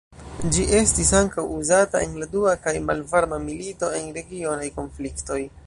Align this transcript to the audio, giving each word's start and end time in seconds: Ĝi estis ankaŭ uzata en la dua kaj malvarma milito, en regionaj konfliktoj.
Ĝi 0.53 0.63
estis 0.77 1.11
ankaŭ 1.19 1.43
uzata 1.57 2.01
en 2.05 2.17
la 2.23 2.29
dua 2.33 2.55
kaj 2.65 2.75
malvarma 2.87 3.41
milito, 3.47 3.93
en 4.01 4.11
regionaj 4.19 4.75
konfliktoj. 4.81 5.43